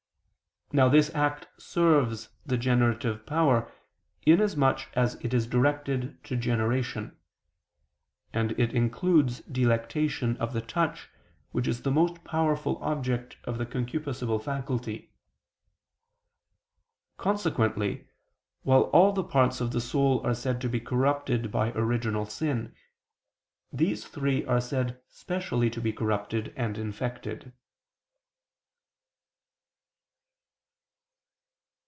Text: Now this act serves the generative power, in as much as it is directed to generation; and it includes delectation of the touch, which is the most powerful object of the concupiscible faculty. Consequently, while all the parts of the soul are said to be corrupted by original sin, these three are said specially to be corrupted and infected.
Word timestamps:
Now 0.73 0.87
this 0.87 1.13
act 1.13 1.47
serves 1.61 2.29
the 2.45 2.57
generative 2.57 3.25
power, 3.25 3.69
in 4.25 4.39
as 4.39 4.55
much 4.55 4.87
as 4.93 5.15
it 5.15 5.33
is 5.33 5.45
directed 5.45 6.23
to 6.23 6.37
generation; 6.37 7.17
and 8.31 8.57
it 8.57 8.71
includes 8.73 9.41
delectation 9.41 10.37
of 10.37 10.53
the 10.53 10.61
touch, 10.61 11.09
which 11.51 11.67
is 11.67 11.81
the 11.81 11.91
most 11.91 12.23
powerful 12.23 12.81
object 12.81 13.35
of 13.43 13.57
the 13.57 13.65
concupiscible 13.65 14.41
faculty. 14.41 15.11
Consequently, 17.17 18.07
while 18.63 18.83
all 18.93 19.11
the 19.11 19.25
parts 19.25 19.59
of 19.59 19.71
the 19.73 19.81
soul 19.81 20.25
are 20.25 20.33
said 20.33 20.61
to 20.61 20.69
be 20.69 20.79
corrupted 20.79 21.51
by 21.51 21.71
original 21.73 22.25
sin, 22.25 22.73
these 23.73 24.07
three 24.07 24.45
are 24.45 24.61
said 24.61 25.01
specially 25.09 25.69
to 25.69 25.81
be 25.81 25.91
corrupted 25.91 26.53
and 26.55 26.77
infected. 26.77 27.51